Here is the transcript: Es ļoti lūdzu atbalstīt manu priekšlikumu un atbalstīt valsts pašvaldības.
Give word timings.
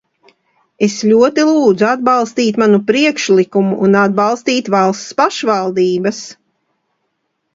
Es 0.85 0.93
ļoti 1.09 1.43
lūdzu 1.49 1.85
atbalstīt 1.89 2.55
manu 2.63 2.79
priekšlikumu 2.87 3.77
un 3.87 3.99
atbalstīt 4.03 4.71
valsts 4.77 5.13
pašvaldības. 5.21 6.23